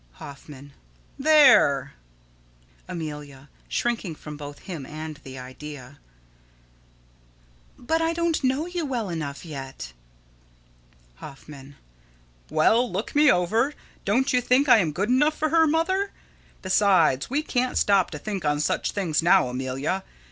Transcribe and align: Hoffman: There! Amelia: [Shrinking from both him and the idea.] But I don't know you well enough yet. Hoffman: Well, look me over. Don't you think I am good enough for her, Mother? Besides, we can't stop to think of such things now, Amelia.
Hoffman: 0.13 0.73
There! 1.19 1.93
Amelia: 2.87 3.49
[Shrinking 3.69 4.15
from 4.15 4.35
both 4.35 4.57
him 4.57 4.83
and 4.83 5.17
the 5.17 5.37
idea.] 5.37 5.99
But 7.77 8.01
I 8.01 8.11
don't 8.11 8.43
know 8.43 8.65
you 8.65 8.83
well 8.83 9.09
enough 9.11 9.45
yet. 9.45 9.93
Hoffman: 11.17 11.75
Well, 12.49 12.91
look 12.91 13.13
me 13.13 13.31
over. 13.31 13.75
Don't 14.03 14.33
you 14.33 14.41
think 14.41 14.67
I 14.67 14.79
am 14.79 14.91
good 14.91 15.09
enough 15.09 15.37
for 15.37 15.49
her, 15.49 15.67
Mother? 15.67 16.09
Besides, 16.63 17.29
we 17.29 17.43
can't 17.43 17.77
stop 17.77 18.09
to 18.09 18.17
think 18.17 18.43
of 18.43 18.63
such 18.63 18.93
things 18.93 19.21
now, 19.21 19.49
Amelia. 19.49 20.03